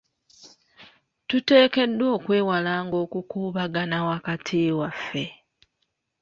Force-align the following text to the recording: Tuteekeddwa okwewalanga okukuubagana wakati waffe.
Tuteekeddwa 1.29 2.07
okwewalanga 2.15 2.95
okukuubagana 3.05 3.97
wakati 4.09 4.59
waffe. 4.79 5.25